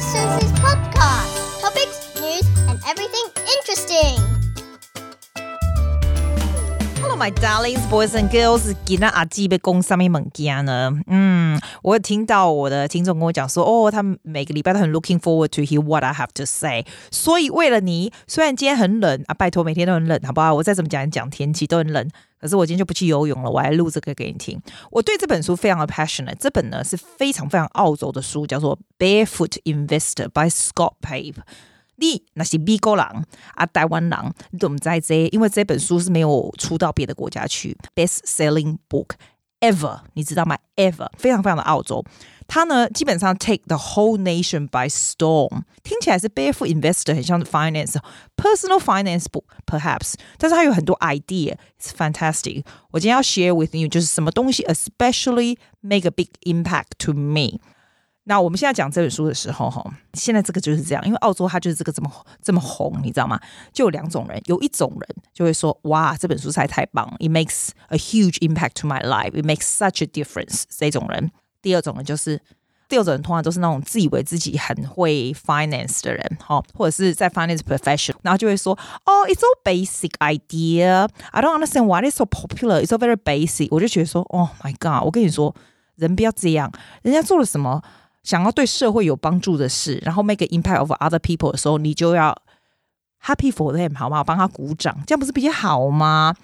[0.00, 0.59] This is
[7.20, 8.74] my darlings, boys and girls.
[8.86, 10.90] 今天阿基被攻上面猛家呢？
[11.06, 16.86] 嗯，我有听到我的听众跟我讲说，哦，他们每个礼拜都很 looking forward to hear what I have to say。
[17.10, 20.54] 所以为了你，虽然今天很冷啊，拜托每天都很冷，好不好？
[20.54, 22.08] 我再怎么讲讲天气都很冷。
[22.40, 24.58] 可是我今天就不去游泳了，我来录这个给你听。
[24.90, 26.36] 我对这本书非常的 passionate。
[26.40, 31.34] 这本呢是非常非常澳洲的书，叫做《Barefoot Investor》by Scott Pape。
[32.00, 33.04] 你那是美国人
[33.54, 35.28] 啊，台湾人，你怎么在这？
[35.28, 39.10] 因为这本书是没有出到别的国家去，best selling book
[39.60, 42.04] ever，你知道吗？ever，非常非常的澳洲。
[42.48, 45.62] 它呢，基本上 take the whole nation by storm。
[45.84, 47.94] 听起来是 barefoot investor，很像 finance
[48.36, 52.64] personal finance book perhaps，但是它有很多 idea，it's fantastic。
[52.90, 57.60] 我今天要 share with you 就是什么东西，especially make a big impact to me。
[58.24, 62.10] 那我们现在讲这本书的时候，哈，现在这个就是这样，因为澳洲它就是这个这么
[62.42, 63.40] 这么红，你知道吗？
[63.72, 70.64] 就有两种人，有一种人就会说，哇，这本书实在太棒，it makes a huge impact to my life，it makes such a difference。
[70.68, 71.32] 这种人。
[71.62, 72.40] 第二种呢，就是
[72.88, 78.72] 第二种人通常都是那种自以为自己很会 finance 的人，哈，或者是在 finance professional，然后就会说，
[79.04, 83.68] 哦，it's all basic idea，I don't understand why it's so popular，it's so very basic。
[83.70, 85.54] 我就觉得说，Oh my god，我跟你说，
[85.96, 87.82] 人不要这样，人家做了什么
[88.22, 92.36] 想要对社会有帮助的事，然后 make an impact of other people 的时候，你就要
[93.24, 94.22] happy for them，好吗？
[94.22, 96.34] 帮他鼓掌，这样不是比较好吗？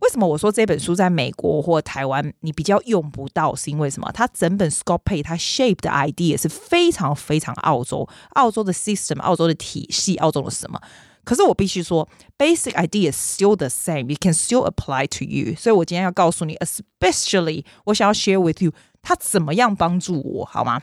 [0.00, 3.54] 为什么我说这本书在美国或台湾你比较用不到？
[3.54, 4.10] 是因为什么？
[4.12, 10.78] 它整本 Scott Pape 它 shape 的 idea 是非常非常澳洲，澳洲的 system，澳洲的体系，澳洲的什么？
[11.24, 12.06] 可是我必须说
[12.36, 15.56] ，basic idea is still the same，you can still apply to you。
[15.56, 20.82] 所以我今天要告诉你，especially 我想要 share with you，它怎么样帮助我，好吗？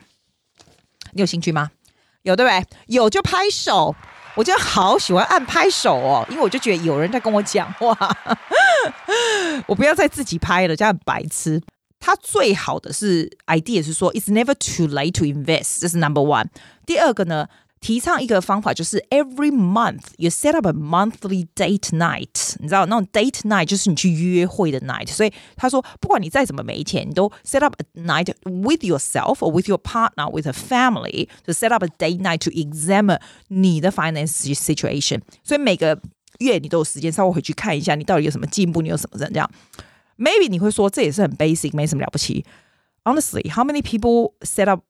[1.14, 1.70] 你有兴趣吗？
[2.22, 2.66] 有对不对？
[2.86, 3.94] 有就拍手。
[4.36, 7.96] 我真的好喜欢按拍手哦，因为我就觉得有人在跟我讲话，
[9.68, 11.62] 我不要再自己拍了，这样白痴。
[12.00, 16.46] 他最好的是 idea 是说，it's never too late to invest，这是 number one。
[16.84, 17.46] 第二个呢？
[17.83, 22.55] 提倡一个方法，就是 every month you set up a monthly date night。
[22.59, 25.07] 你知道那种 date night 就是你去约会的 night。
[25.07, 31.71] 所以他说，不管你再怎么没钱，你都 set up a night with yourself or with your partner, with a family to set
[31.71, 35.21] up a date night to examine 你的 finance situation。
[35.41, 36.01] 所以每个
[36.39, 39.49] 月你都有时间稍微回去看一下，你到底有什么进步，你有什么这样。
[40.17, 42.45] Maybe 你会说这也是很 basic，没什么了不起。
[43.05, 44.81] Honestly, how many people set up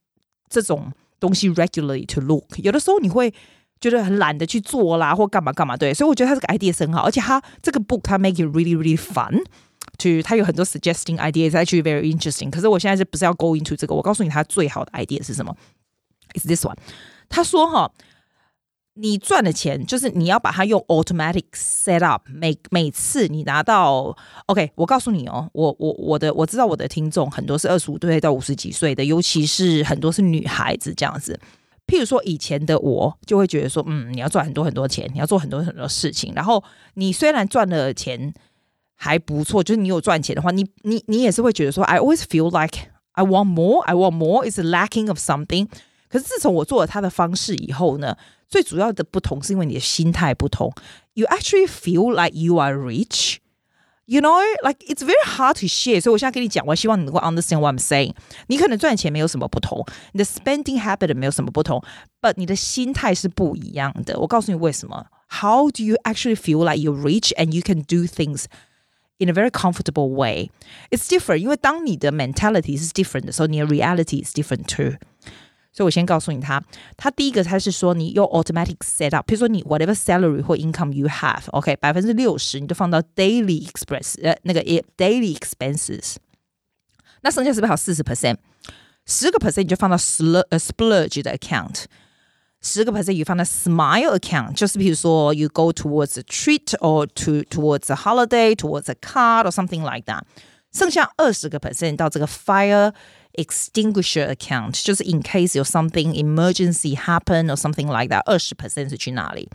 [0.49, 0.91] 这种？
[1.24, 3.32] 东西 regularly to look，有的时候你会
[3.80, 12.50] 觉得很懒得去做啦，或干嘛干嘛，对，所以我觉得他这个 idea 是很好，而且他这个 book 他 make it really really fun，to 他有很多 suggesting ideas，actually very interesting。
[12.50, 13.94] 可是我现在是不是要 go into 这个？
[13.94, 15.56] 我告诉你，他最好的 idea 是什么
[16.34, 16.76] ？Is this one？
[17.28, 17.90] 他说哈。
[18.96, 24.16] 你赚的钱就是你要把它用 automatic set up，每每次你拿到
[24.46, 31.38] OK，我告诉你哦，我我我的我知道我的听众很多是二十五岁到五十几岁的，尤其是很多是女孩子这样子。
[31.86, 36.62] 譬如说以前的我就会觉得说，嗯，你要赚很多很多钱，你要做很多很多事情，然后
[36.94, 38.32] 你虽然赚了钱
[38.94, 42.78] 还不错，就是你有赚钱的话，你你你也是会觉得说，I always feel like
[43.12, 45.68] I want more, I want more, is lacking of something。
[46.13, 48.17] 可是自从我做了他的方式以后呢，
[48.47, 50.73] 最主要的不同是因为你的心态不同。
[51.13, 53.37] You actually feel like you are rich,
[54.05, 56.01] you know, like it's very hard to share。
[56.01, 58.13] 所以我现在跟你讲，我希望你能够 understand what I'm saying。
[58.47, 61.83] 你可能赚钱没有什么不同，你的 spending habit 没有什么不同，
[62.21, 64.19] but 你的心态是不一样的。
[64.19, 65.07] 我告诉你为什么？
[65.27, 68.45] How do you actually feel like you're rich and you can do things
[69.19, 70.49] in a very comfortable way?
[70.89, 74.97] It's different，因为当你的 mentality 是 different 的时候，你的 reality is different too。
[75.73, 76.61] 所以我先告诉你他，
[76.97, 84.61] 他第一个他是说你用 automatic set up，比如说你 whatever salary 或 income you have，OK，百分之六十你都放到 daily express，呃，那个
[84.97, 86.15] daily expenses，
[87.21, 88.37] 那剩下是不是还有四十 percent？
[89.05, 91.85] 十个 percent 你就放到 splurge 呃 splurge 的 account，
[92.61, 98.95] 十个 percent 你放到 smile account，就是比如说 you go towards a treat or to towards a holiday，towards a
[98.95, 100.23] card or something like that，
[100.73, 102.91] 剩下二十个 percent 到这个 fire。
[103.33, 109.47] Extinguisher account 就是 in case 有 something emergency happen or something like that，二十 percent 是去哪里？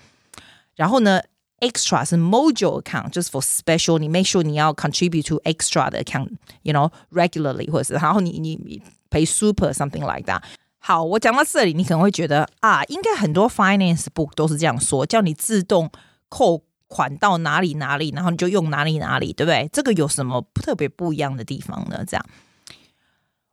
[0.77, 1.21] 然后呢，
[1.59, 7.69] extra 是 mojo account，就是 for special，你 make sure 你要 contribute to extra 的 account，you know regularly
[7.71, 8.81] 或者是然后你你你
[9.11, 10.41] pay super something like that。
[10.79, 15.91] 好，我讲到这里，你可能会觉得啊，应该很多 finance book 都是这样说，叫你自动
[16.29, 19.69] 扣款到哪里哪里，然后你就用哪里哪里，对不对？
[19.73, 22.05] 这个有什么特别不一样的地方呢？
[22.07, 22.25] 这样。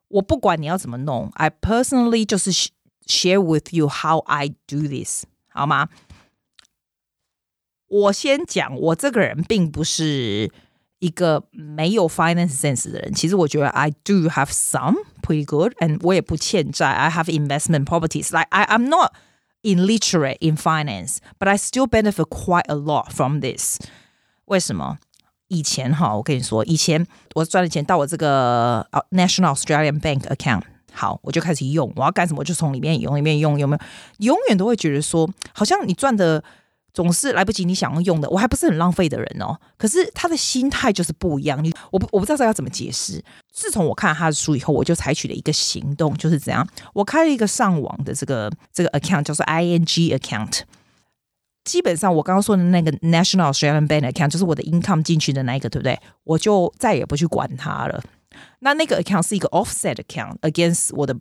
[0.09, 2.51] 我不管你要怎么弄，I personally 就是
[3.05, 5.89] share with you how I do this，好吗？
[7.87, 10.51] 我先讲，我这个人并不是
[10.99, 13.13] 一个没有 finance sense 的人。
[13.13, 16.89] 其实我觉得 I do have some pretty good，and 我也不欠债。
[16.89, 18.31] I have investment properties.
[18.31, 19.13] Like I, I'm not
[19.63, 23.77] illiterate in finance, but I still benefit quite a lot from this.
[24.45, 24.99] 为什么？
[25.48, 30.62] 以前哈，我跟你说，以前我赚的钱到我这个 National Australian Bank account，
[30.92, 31.92] 好，我就开始用。
[31.96, 34.26] 我要干什么，就从里面用，里面用，有没有？
[34.26, 36.42] 永远都会觉得说，好像你赚的。
[36.94, 39.54] 总是来不及你想要用的，我还不是很浪费的人哦。
[39.76, 43.22] 可是他的心态就是不一样，你我不我不知道这要怎么解释。
[43.52, 50.60] 自从我看了他的书以后，我就采取了一个行动，就是怎样，我开了一个上网的这个这个 account，叫做 ING account。
[51.66, 55.98] 基本上我刚刚说的那个 National Australian Bank account，就是我的 income 进去的那一个，对不对？
[56.22, 58.02] 我就再也不去管它了。
[58.60, 61.12] 那那个 account 是一个 offset account against 我的，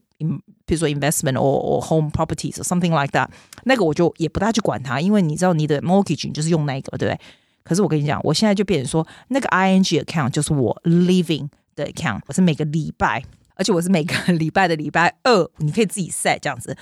[0.66, 3.28] 比如说 investment or or home properties or something like that。
[3.64, 7.20] 那个我就也不大去管它，因为你知道你的 mortgage 就是用那个，对不对？
[7.64, 13.24] 可是我跟你讲，我现在就变成说，那个 ing account 就是我 living 的 account，我是每个礼拜，
[13.56, 16.78] 而且我是每个礼拜的礼拜二，你可以自己 set 这样子。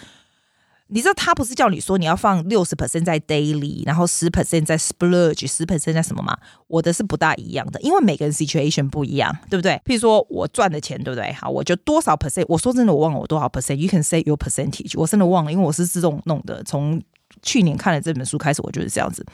[0.88, 6.38] 你知道他不是叫你说你要放六十 percent 在 daily，然后十 percent 在 splurge，十 percent 在什么吗？
[6.68, 9.74] 我的是不大一样的，因为每个人 situation 不一样，对不对？
[9.86, 11.32] 譬如说我赚的钱，对不对？
[11.34, 12.46] 好，我就多少 percent？
[12.48, 13.76] 我说真的，我忘了我多少 percent。
[13.76, 14.94] You can say your percentage。
[15.00, 16.62] 我真的忘了，因为我是自动弄的。
[16.64, 17.02] 从
[17.42, 19.26] 去年看了这本书开始，我就是这样子，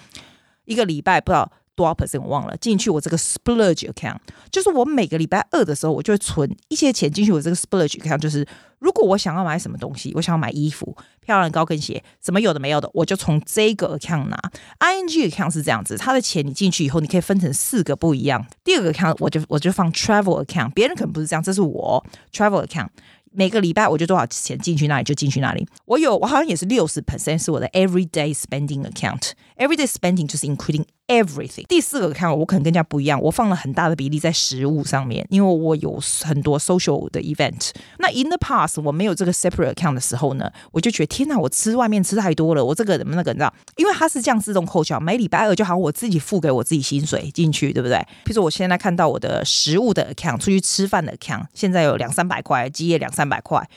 [0.66, 1.52] 一个礼拜不知道。
[1.76, 4.18] 多少 percent 我忘了，进去我这个 splurge account，
[4.52, 8.46] 就是我每个礼拜二的时候，我就会存一些钱进去我这个 splurge account，就是
[8.80, 14.38] 如果我想要买什么东西，我想要买衣服、漂亮高跟鞋，什么有的没有的，我就从这个 account 拿。
[14.80, 18.46] ING account 是这样子，它的钱你进去以后，你可以分成四个不一样。
[18.64, 22.88] 第二个 account 我就我就放 travel account，别人可能不是这样，这是我 travel account。
[23.32, 25.68] 每个礼拜我就多少钱进去那里就进去那里。
[25.86, 29.34] 我有我好像也是六十 percent 是我的 everyday spending account。
[29.58, 31.66] everyday spending 就是 including everything。
[31.68, 37.72] 第四个 account 我可能跟人家不一样，我放了很大的比例在食物上面，因为我有很多 social 的 event。
[37.98, 43.54] 那 in the past 我没有这个 separate account 的时候呢，我就觉得天哪，我吃外面吃太多了，我这个什么那个你知道？
[43.76, 47.98] 因为它是这样自动扣缴，每礼拜二就好我自己付给我自己薪水进去，对不对？
[47.98, 53.68] 譬如说我现在看到我的食物的 account，出去吃饭的 account，现在有两三百块，基业两三百块，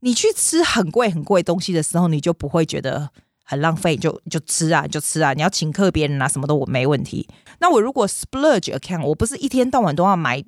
[0.00, 3.10] 你去吃很贵很贵东西的时候，你就不会觉得
[3.48, 5.32] 很浪费，就就吃啊，就吃啊。
[5.32, 7.28] 你要请客别人啊，什么都我没问题。
[7.60, 10.44] 那我如果 splurge account，我不是一天到晚都要买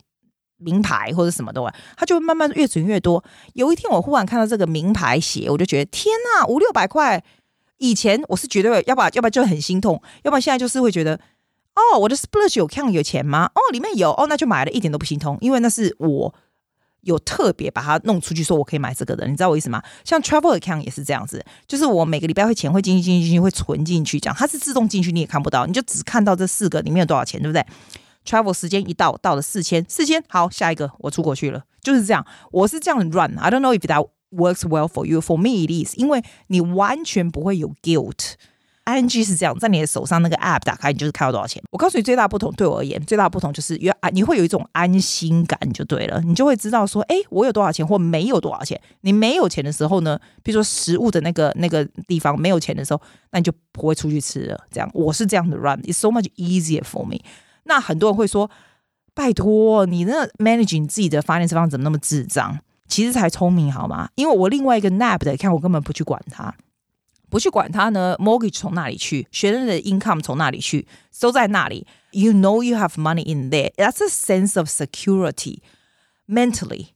[0.56, 1.62] 名牌或者什么的，
[1.97, 3.23] 它就会慢慢越存越多。
[3.55, 7.23] 有一天我忽然看到这个名牌鞋，我就觉得天呐，五六百块。
[7.79, 11.15] 以前我是绝对要不要不然就很心痛，要不然现在就是会觉得，
[11.77, 13.49] 哦，我的 splurge account 有钱吗？
[13.55, 16.35] 哦，里面有，哦，那就买了，一点都不心痛，因为那是我。
[17.03, 19.83] 有特别把它弄出去，说我可以买这个的，你知道我意思吗？
[20.05, 27.65] 像 travel account 也是这样子，就是我每个礼拜会钱会进去进进会存进去，这样它是自动进去，你也看不到，你就只看到这四个里面有多少钱，对不对
[28.27, 33.39] ？travel 时间一到，到了四千，四千，好，下一个我出国去了，就是这样，我是这样 run。
[33.39, 35.21] I don't know if that works well for you.
[35.21, 38.35] For me, it is，因为你完全不会有 guilt。
[38.88, 41.62] ING 是这样，在你的手上那个 app 打开，你就是看到多少钱。
[41.70, 48.80] 我告诉你，最大不同对我而言，最大不同就是原啊，你会有一种安心感就对了，你就会知道说，哎，我有多少钱或没有多少钱。
[49.02, 53.00] 你没有钱的时候呢，比如说食物的那个那个地方没有钱的时候，
[53.33, 54.59] 那你就不会出去吃了。
[54.71, 57.18] 这样，我是这样的 run，it's so much easier for me。
[57.64, 58.50] 那很多人会说，
[59.12, 62.59] 拜托你那 managing 自己的 finance 方怎么那么智障？
[62.88, 64.09] 其实才聪明好吗？
[64.14, 66.54] 因为我另外一个 NAP 的，看我根本不去管它。
[67.29, 70.88] 不去管它呢，mortgage 从哪里去，学生的 income 从哪里去，
[71.20, 71.88] 都在那里。
[72.12, 73.72] You know you have money in there.
[73.75, 75.60] That's a sense of security
[76.27, 76.89] mentally.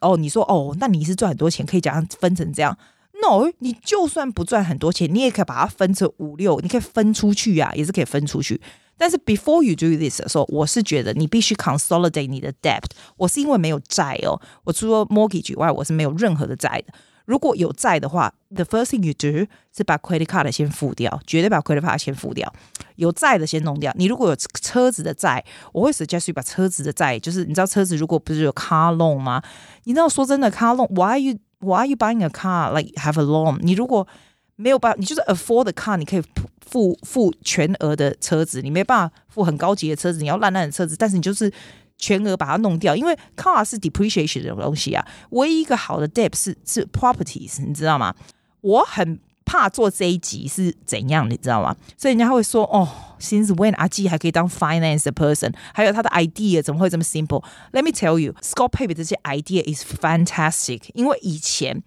[0.00, 2.78] 哦，你说哦，那你是赚很多钱，可以这样分成这样？
[3.20, 8.60] No，你就算不赚很多钱，你也可以把它分成五六，你可以分出去呀、啊，也是可以分出去。
[8.96, 12.84] 但是 before you do this 的时候，我是觉得你必须 consolidate 你的 debt。
[13.16, 16.94] 我是因为没有债哦，我除了 mortgage 以外，我是没有任何的债的。
[17.25, 22.51] 如果有债的话，the first thing you do 是把 credit card 先付掉，绝对把 credit card 先付掉。
[22.95, 23.91] 有债的先弄掉。
[23.95, 29.41] 你如果有车子的债，我会 suggest you 把车子的债，就是你知道车子如果不是有 car loan 吗？
[29.83, 33.57] 你知道说真的，car loan，why are you why are you buying a car like have a loan？
[33.61, 34.07] 你如果
[34.55, 36.23] 没有办法，你就是 afford the car，你可以
[36.61, 41.51] 付付全额的车子，你没办法付很高级的车子，你要烂烂的车子，但是你就是。
[41.97, 45.05] 全额把它弄掉，因为 car 是 depreciation 的东西啊。
[45.31, 48.13] 唯一一个好的 debt 是是 properties，你知道吗？
[48.61, 51.75] 我很怕做这一集是怎样，你知道吗？
[51.97, 52.87] 所以人家会说哦
[53.19, 61.83] ，since when 阿基还可以当 finance person，还有他的 idea 怎么会这么 simple？Let me tell you，Scott Pape 这些 idea is fantastic，因为以前。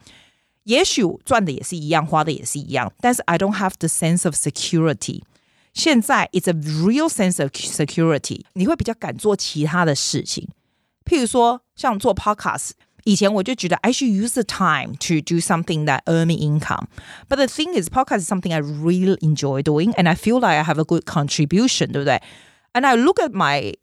[0.64, 5.22] 也许赚的也是一样，花的也是一样，但是 I don't have the sense of security。
[5.77, 10.47] 现在 it's a real sense of security，你会比较敢做其他的事情，
[11.05, 12.71] 譬如说像做 podcast。
[13.05, 16.85] 以前我就觉得 I should use the time to do something that earn me income.
[17.27, 20.55] But the thing is, podcast is something I really enjoy doing, and I feel like
[20.55, 22.21] I have a good contribution，对不对？
[22.71, 23.75] And I look at my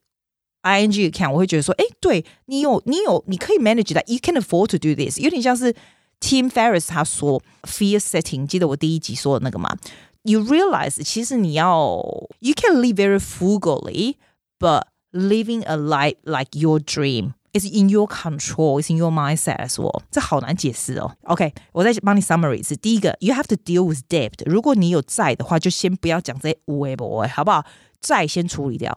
[0.62, 5.75] ing account，我会觉得说，哎，对你有你有你可以 manage that, you can afford to do this，有点像是
[6.21, 9.76] Tim Ferriss 他说 fear setting，记得我第一集说的那个吗
[10.25, 11.97] ？You realize 其实你要
[12.40, 14.16] you can live very frugally,
[14.59, 18.80] but living a life like your dream。It's in your control.
[18.80, 20.02] It's in your mindset as well.
[20.11, 21.16] 这好难解释哦。
[21.25, 22.76] OK，我再帮你 summary 一次。
[22.76, 24.35] 第一个，you have to deal with debt。
[24.47, 27.66] 如果你有债的话，就先不要讲这些无为不为，好不好？
[28.00, 28.97] 债先处理掉。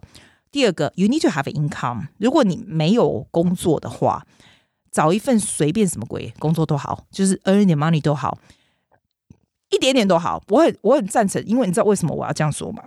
[0.52, 2.10] 第二个，you need to have income。
[2.20, 4.24] 如果你没有工作的话，
[4.92, 8.38] 找一份随便什么鬼工作都好，就是 earn 一点 money 都好，
[9.71, 10.43] 一点点都好。
[10.49, 12.83] 我很我很赞成，因为你知道为什么我要这样说吗？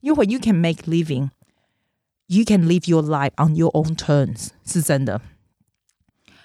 [0.00, 1.30] 因为 you can make living。
[2.28, 5.20] You can live your life on your own terms，是真的。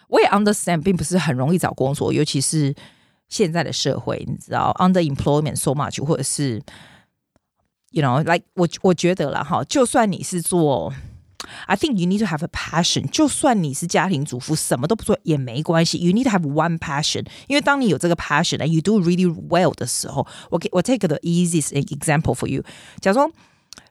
[0.09, 2.75] 我也 understand，并不是很容易找工作，尤其是
[3.29, 6.61] 现在的社会，你知道，underemployment so much，或者是
[7.91, 10.93] ，you know，like 我我觉得了哈，就算你是做
[11.66, 13.08] ，I think you need to have a passion。
[13.10, 15.98] 就算你是家庭主妇，什么都不做也没关系。
[15.98, 22.34] You need to have one passion，因为当你有这个 passion，and you do really well 的时候，我给我 take the easiest example
[22.34, 22.62] for you。
[23.00, 23.30] 假如说。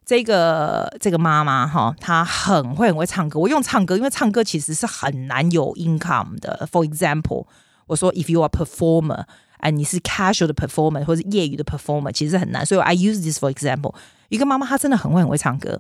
[0.04, 3.40] 这个这个妈妈哈，她很会很会唱歌。
[3.40, 6.68] 我用唱歌，因为唱歌其实是很难有 income 的。
[6.70, 7.46] For example，
[7.86, 9.24] 我说 if you are performer，
[9.60, 12.66] 哎，你是 casual 的 performer 或者业余的 performer，其实很难。
[12.66, 13.94] 所以 I use this for example。
[14.28, 15.80] 一个妈妈她真的很会很会唱歌，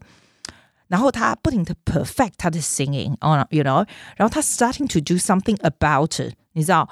[0.87, 6.89] 然后她不停的 perfect 她的 singing，you know，然后她 starting to do something about it，你知道。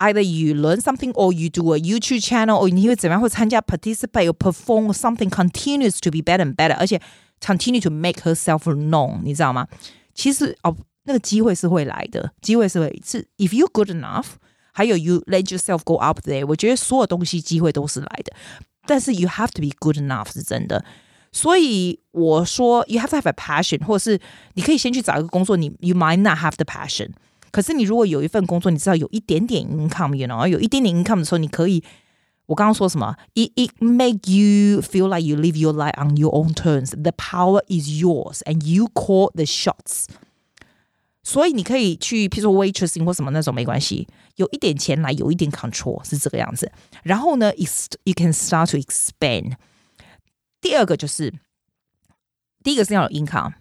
[0.00, 4.92] Either you learn something or you do a YouTube channel or 你会怎么样会参加 participate or perform
[4.92, 7.02] something continues to be better and better，而且
[7.40, 9.66] continue to make herself known，你知道吗？
[10.14, 14.26] 其实哦，那个机会是会来的，机会是会是 if you good enough，
[14.70, 18.32] 还有 you let yourself go up there，我觉得所有东西机会都是来的，
[18.86, 20.84] 但是 you have to be good enough 是真的。
[21.32, 24.18] 所以我说 you have to have a passion，或者是
[24.54, 27.10] 你可以先去找一个工作，你 you might not have the passion。
[27.50, 31.82] 可是你如果有一份工作，你知道有一点点 income，you know，有一点点 income 的时候，你可以，
[32.46, 33.14] 我刚刚说什么？
[33.34, 36.90] It it make you feel like you live your life on your own terms.
[36.90, 40.06] The power is yours, and you call the shots.
[41.22, 46.72] 所以你可以去，譬如说 waitressing 或什么那种没关系，有一点钱来，有一点 control 是这个样子。
[47.02, 49.52] 然后呢，you can start to expand。
[50.63, 51.33] 第二个就是，
[52.63, 53.51] 第一个是要有 income，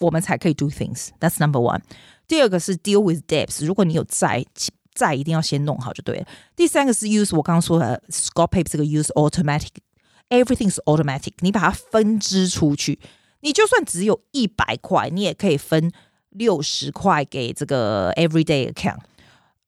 [0.00, 1.10] 我们才可以 do things.
[1.20, 1.82] That's number one.
[2.26, 4.44] 第二个是 deal with debts，如果你有债，
[4.92, 6.26] 债一定要先弄好就对了。
[6.56, 12.98] 第三个是 use 我刚刚说的 Scott Pape 这个 use automatic，everything is automatic，你把它分支出去，
[13.40, 15.92] 你就算只有一百块，你也可以分
[16.30, 18.98] 六十块给这个 everyday account，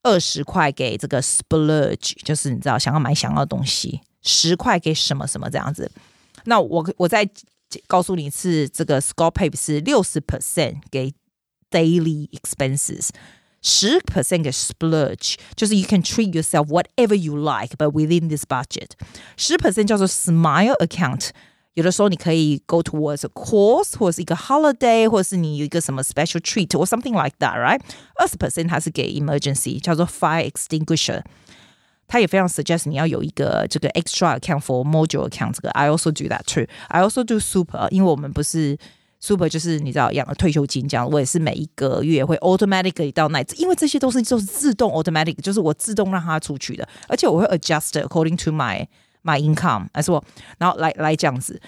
[0.03, 5.92] 二十块给这个 splurge，就是你知道想要买想要的东西，十块给什么什么这样子。
[6.46, 7.30] 那我我再
[7.88, 11.14] 告诉你一次，这个 Scott Pape 是六十 percent 给。
[11.72, 13.10] daily expenses，
[13.62, 18.92] 十 percent 嘅 splurge，就是 you can treat yourself whatever you like，but within this budget。
[19.36, 21.32] 十 percent 叫做 smile account，
[21.74, 27.82] 有的时候你可以 go towards a course，或者是一个 holiday，或者是你有一个什么 special treat or something like that，right？
[28.16, 31.24] 二十 percent 它是给 emergency，叫做 fire extinguisher。
[32.11, 35.55] 它也非常 suggest 你要有一个这个 extra account for module account。
[35.55, 36.67] 这个 I also do that too。
[36.89, 38.77] I also do super，因为我们不是。
[39.23, 48.87] Super 就是你知道养了退休金这样，我也是每一个月会 automatically 到那，因为这些都是就是自动 automatic，就是我自动让它出去的，而且我会 adjust according to my
[49.23, 50.23] my income，as well，
[50.57, 51.61] 然后来来这样子，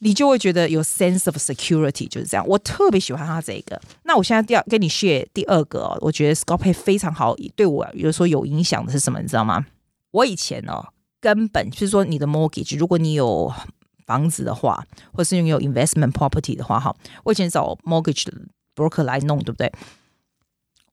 [0.00, 2.46] 你就会觉得有 sense of security，就是这样。
[2.46, 3.80] 我特别喜欢他这个。
[4.02, 9.64] 那我现在第二跟你 share 第二个哦，我觉得 Scott Pape 非常好，对我有说有影响的是什么，你知道吗？
[10.10, 10.88] 我以前哦
[11.20, 13.52] 根本就是说你的 mortgage，如果你有。
[14.06, 16.92] 房子的话，或是拥有 investment property 的话，哈，
[17.22, 18.26] 我以前找 mortgage
[18.74, 19.72] broker 来弄，对不对？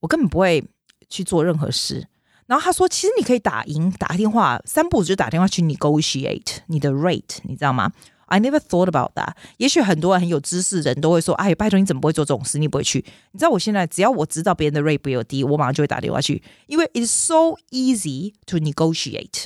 [0.02, 0.64] 我根本不会
[1.10, 2.08] 去做任何事。
[2.46, 7.92] 然后他说，其实你可以打赢打电话，三步就打电话去 negotiate 你的 rate，你知道吗
[8.27, 9.35] ？I never thought about that。
[9.59, 12.59] 也许很多人很有知识的人都会说，哎，拜托你怎么不会做这种事？
[12.59, 13.05] 你不会去？
[13.33, 19.45] 你知道我现在只要我知道别人的 rate 比我低，我马上就会打电话去，因为 it's so easy to negotiate。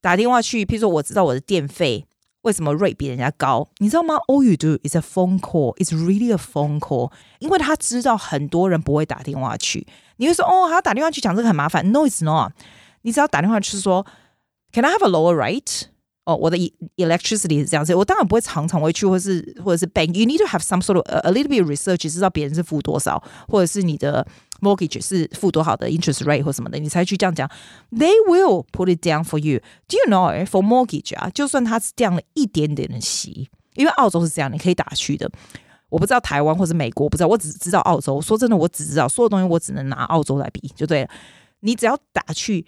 [0.00, 2.06] 打电话去，譬如说我知道我的电费。
[2.42, 3.68] 为什么 rate 比人家高？
[3.76, 4.16] 你知道吗？
[4.26, 5.76] All you do is a phone call.
[5.76, 7.12] It's really a phone call.
[7.38, 9.86] 因为他知道很多人不会打电话去。
[10.16, 11.92] 你会说哦，还要打电话去讲这个很麻烦。
[11.92, 12.50] No, it's not.
[13.02, 14.04] 你只要打电话去说，
[14.72, 15.82] Can I have a lower rate?
[16.27, 16.57] 哦，我的
[16.97, 17.95] electricity 是这样子。
[17.95, 20.13] 我当然不会常常会去，或是或者是 bank.
[20.13, 24.27] You need to have some sort of a, little bit of research，知道别人是付多少，或者是你的
[24.59, 27.49] mortgage 是付多少的 interest rate 或什么的，你才去这样讲。
[27.91, 29.61] They will put it down for you.
[29.87, 35.31] Do you know for mortgage 啊，就算它是降了一点点的息，因为澳洲是这样，你可以打去的。
[35.87, 38.21] 我不知道台湾或者美国，不知道，我只知道澳洲。
[38.21, 41.09] 说真的，我只知道所有东西，我只能拿澳洲来比，就对了。
[41.61, 42.65] 你只要打去。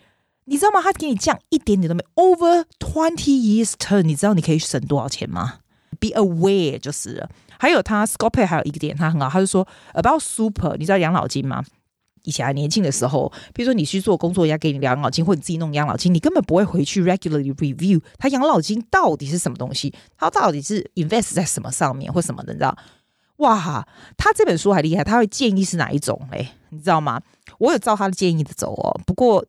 [0.50, 0.82] 你知道吗？
[0.82, 5.60] 他给你降一点点都没，over twenty years term，你知道你可以省多少钱吗
[6.00, 7.30] ？Be aware 就是了。
[7.60, 11.64] 还有他 Scope 还有一个点，他很好，他就说 about super，你知道养老金吗？
[12.24, 22.76] 以前还年轻的时候，比如说你去做工作，人家给你养老金，或者你自己弄养老金，你根本不会回去 regularly review 他养老金到底是什么东西，他到底是 invest 在什么上面或什么的，你知道？
[23.38, 23.88] 哇，
[24.18, 26.48] 他这本书还厉害，他会建议是哪一种嘞？
[26.70, 27.22] 你知道吗？
[27.60, 29.46] 我有照他的建议的走哦，不过。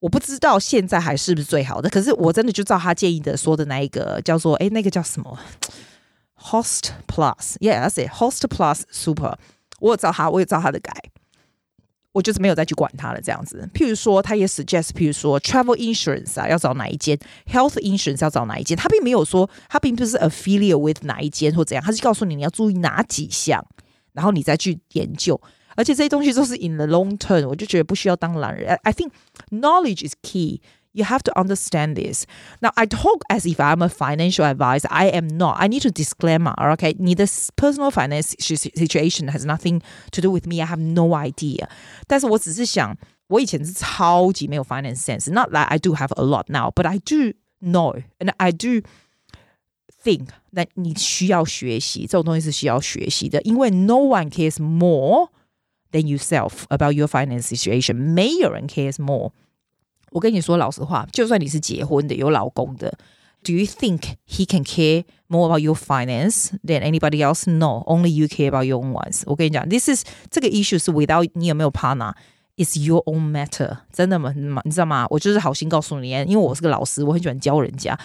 [0.00, 5.38] 我不知道现在还是不是最好的，可是我真的就照他建议的说的那一个叫做诶，那个叫什么
[6.38, 9.38] ？Host Plus，Yeah，that's it，Host Plus Super。
[9.78, 10.92] 我有照他，我有照他的改，
[12.12, 13.20] 我就是没有再去管他了。
[13.20, 18.74] 这样子，譬如说，他也 suggest，譬如说 Travel Insurance 啊，要找哪一间？Health Insurance 要找哪一间？
[18.76, 23.62] 他并没有说，他并不是 affiliate with 哪一间或怎样，他是告诉你你要注意哪几项，
[24.12, 25.38] 然后你再去研究。
[25.79, 28.77] 而且这些东西都是 in the long term，我就觉得不需要当懒人。
[28.83, 29.11] I think
[29.51, 30.61] knowledge is key.
[30.93, 32.23] You have to understand this.
[32.61, 34.87] Now I talk as if I'm a financial advisor.
[34.87, 35.57] I am not.
[35.57, 36.53] I need to disclaimer.
[36.55, 39.81] Okay, 你的 personal finance situation has nothing
[40.11, 40.61] to do with me.
[40.61, 41.67] I have no idea.
[42.07, 42.97] 但是我只是想，
[43.27, 45.29] 我以前是超级没有 finance sense.
[45.29, 48.87] Not that I do have a lot now, but I do know and I do
[50.01, 55.27] think that 你需要学习，这种东西是需要学习的，因为 no one cares more
[55.91, 59.31] than yourself about your finance situation，没有人 cares more。
[60.11, 62.97] 我跟你说老实话，就算你是结婚的、有老公的，
[63.43, 67.47] Do you think he can care more about your finance than anybody else?
[67.47, 69.21] No, only you care about your own ones。
[69.25, 73.79] 我跟你讲，this is 这个 issue 是 without 你有没有 partner，is your own matter。
[73.93, 74.33] 真的吗？
[74.63, 75.05] 你知道吗？
[75.11, 77.99] 我就是好心告诉你，因为我是个老师，我很喜欢教人家。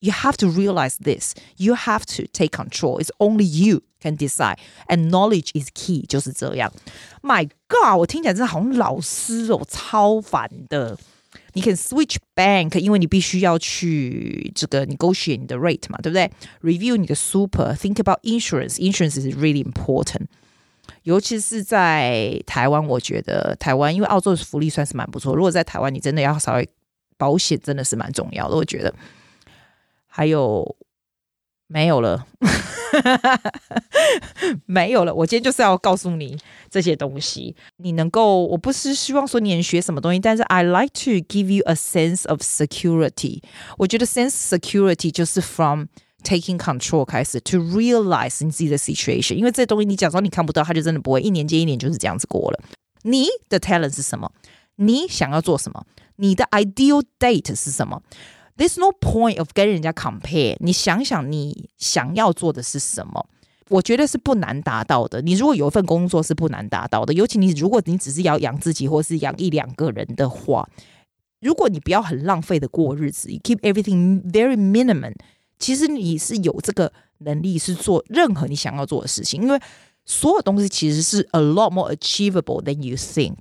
[0.00, 1.34] You have to realize this.
[1.56, 3.00] You have to take control.
[3.02, 6.05] It's only you can decide, and knowledge is key.
[6.07, 6.71] 就是这样。
[7.21, 10.97] My God，我听起来真的好像老师哦，超烦的。
[11.53, 16.29] 你 can switch bank，因为你必须要去这个 negotiate 你的 rate 嘛，对不对
[16.61, 17.73] ？Review 你的 super.
[17.73, 18.75] Think about insurance.
[18.79, 20.27] Insurance is really important.
[21.03, 25.35] 尤其是在台湾，我觉得台湾因为澳洲的福利算是蛮不错。
[25.35, 26.69] 如果在台湾，你真的要稍微
[27.17, 28.55] 保险，真的是蛮重要的。
[28.55, 28.93] 我觉得。
[30.13, 30.75] 还有
[31.71, 32.27] 没有了？
[34.65, 35.13] 没有了。
[35.13, 36.37] 我今天就是要告诉你
[36.69, 43.41] 这些东西，你能够，我不是希望说你能学什么东西，但是 I like to give you a sense of security。
[43.77, 45.85] 我觉得 sense security 就是 from
[46.23, 49.35] taking control 开始，to realize 你自己的 situation。
[49.35, 52.59] 因为这东西你假装你看不到，它就真的不会一年接一年就是这样子过了。
[53.03, 54.29] 你的 talent 是什么？
[54.75, 55.85] 你想要做什么？
[56.17, 58.03] 你的 ideal date 是什么
[58.61, 60.55] ？There's no point of 跟人家 compare。
[60.59, 63.25] 你想想，你想要做的是什么？
[63.69, 65.19] 我觉得是不难达到的。
[65.23, 70.69] 你如果有一份工作是不难达到的，尤其你如果你只是要养自己或是养一两个人的话，
[71.39, 75.15] 如果你不要很浪费的过日子 keep everything very minimum，
[75.57, 79.59] 其实你是有这个能力是做任何你想要做的事情，因为
[80.05, 83.37] 所有东西其实是 a lot more achievable than you think。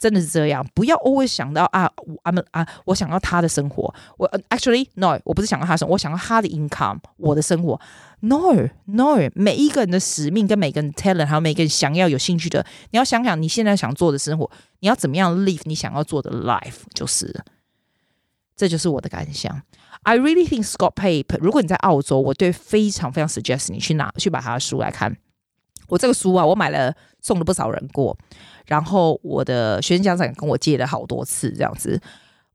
[0.00, 1.88] 真的是这样，不要 always 想到啊
[2.24, 3.94] ，I'm 啊，我想要他的生活。
[4.16, 7.78] 我 actually no，我不是想要他的生活，我想要他的 income，我的生活。
[8.20, 17.44] No no，每一个人的使命跟每个人 talent，还有每个人想要有兴趣的，你要想想你现在想做的生活，你要怎么样 live 你想要做的 life，就是，
[18.56, 19.60] 这就是我的感想。
[20.04, 25.14] I really think Scott Pape，如果你在澳洲，我对非常非常 suggest 你去拿去把他的书来看。
[25.89, 28.17] 我这个书啊，我买了，送了不少人过。
[28.65, 32.01] 然后我的学生家长跟我借了好多次，这样子，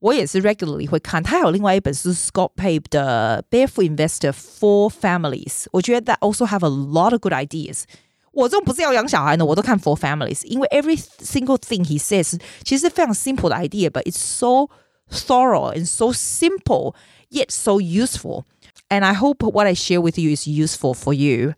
[0.00, 1.22] 我也是 regularly 会看。
[1.22, 7.84] 他还有另外一本是 Scott Pape 的 Barefoot Investor for Families，我觉得 that also have a lot of good ideas。
[8.32, 14.68] 我这种不是要养小孩呢，我都看 for families，因为 every single thing he says 其实是非常 simple 的 idea，but it's so
[15.10, 16.94] thorough and so simple
[17.30, 21.54] yet so useful。And I hope what I share with you is useful for you.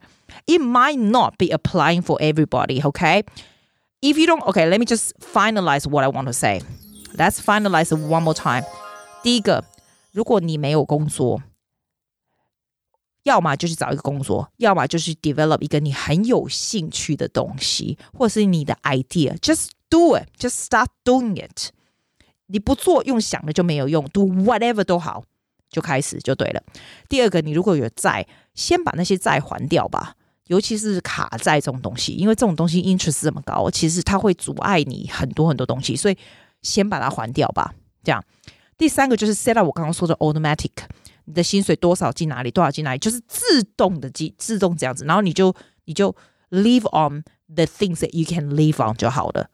[0.46, 3.24] It might not be applying for everybody, okay?
[4.00, 6.62] If you don't, okay, let me just finalize what I want to say.
[7.16, 8.64] Let's finalize it one more time.
[9.22, 9.64] 第一个，
[10.12, 11.42] 如果你没有工作，
[13.22, 21.70] 要么就去找一个工作，要么就是 develop 一个你很有兴趣的东西，或是你的 idea。Just do it, just start doing it。
[22.46, 24.04] 你不做，用想的就没有用。
[24.06, 25.22] Do whatever 都好，
[25.70, 26.62] 就开始就对了。
[27.08, 30.16] 第二个，你如果有债，先把那些债还掉吧。
[30.47, 36.17] 尤其是卡债这种东西，因为这种东西 interest 这么高，其实它会阻碍你很多很多东西，所以
[36.61, 37.73] 先把它还掉吧。
[38.03, 38.23] 这样，
[38.77, 40.71] 第三个就是 set up 我刚刚说的 automatic，
[41.25, 45.53] 你的薪水多少进哪里，多少进哪里，就是自动的进，自动这样子，然后你就
[45.85, 46.15] 你就
[46.51, 49.49] live on the things that you can live on 就好了。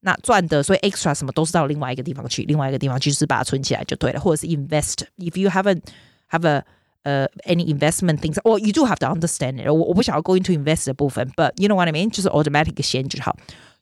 [0.00, 4.98] 那赚的所以 extra 什么都是到另外一个地方去，另外一个地方去就是把它存起来就对了，或者是 invest。
[5.18, 5.82] If you haven't
[6.30, 6.64] have a
[7.03, 9.73] 呃、uh,，any investment things，哦、oh,，you do have to understand it 我。
[9.73, 13.35] 我我不想要 go into invest 的部分，but you know what I mean，就是 automatic 先就好，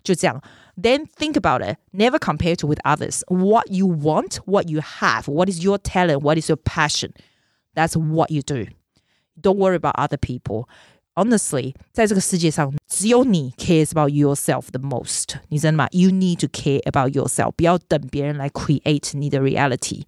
[0.04, 0.42] 就这样。
[0.76, 1.78] Then think about it.
[1.92, 3.22] Never compare to with others.
[3.28, 7.12] What you want, what you have, what is your talent, what is your passion.
[7.76, 8.72] That's what you do.
[9.40, 10.68] Don't worry about other people.
[11.14, 15.36] Honestly，在这个世界上，只有你 cares about yourself the most。
[15.50, 15.88] 你知道吗？
[15.92, 17.52] You need to care about yourself。
[17.52, 20.04] 不要等别人来 create 你的 reality。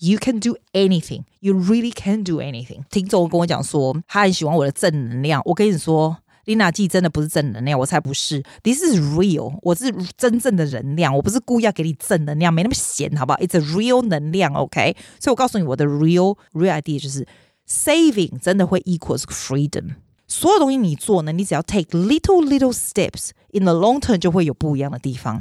[0.00, 1.24] You can do anything.
[1.40, 2.84] You really can do anything.
[2.90, 5.40] 听众跟我讲说，他很喜欢我的正能量。
[5.46, 8.42] 我跟你说，Lina G 真的不是正能量，我才不是。
[8.62, 9.58] This is real.
[9.62, 13.38] 我是真正的能量，我不是故意要给你正能量，没那么闲，好不好？
[13.38, 14.94] It's a real 能量，OK？
[15.18, 17.26] 所以我告诉你，我的 real real idea 就是
[17.66, 19.94] saving 真的会 equals freedom。
[20.28, 25.40] 所有东西你做呢，你只要 take little little steps in the long term，就会有不一样的地方。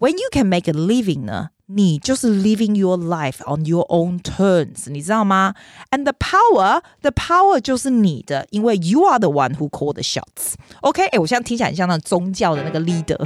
[0.00, 1.50] When you can make a living 呢？
[1.66, 5.54] 你就是 living your life on your own terms，你知道吗？
[5.90, 10.54] And the power, the power 就是你的，因为 you are the one who call the shots.
[10.82, 13.16] OK，哎，我现在听起来很像那宗教的那个 leader。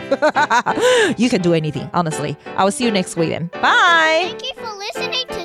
[1.17, 2.37] you can do anything, honestly.
[2.57, 3.49] I will see you next week then.
[3.61, 4.29] Bye.
[4.29, 5.40] Thank you for listening to